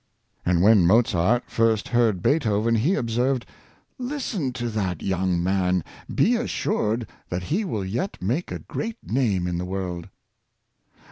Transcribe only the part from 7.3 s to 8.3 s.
he will yet